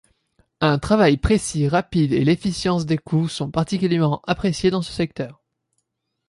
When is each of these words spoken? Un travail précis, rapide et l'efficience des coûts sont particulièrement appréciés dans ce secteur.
Un 0.61 0.79
travail 0.79 1.17
précis, 1.17 1.67
rapide 1.67 2.11
et 2.11 2.23
l'efficience 2.23 2.87
des 2.87 2.97
coûts 2.97 3.27
sont 3.27 3.51
particulièrement 3.51 4.23
appréciés 4.25 4.71
dans 4.71 4.81
ce 4.81 4.91
secteur. 4.91 5.43